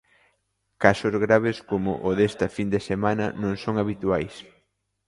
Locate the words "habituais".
3.81-4.35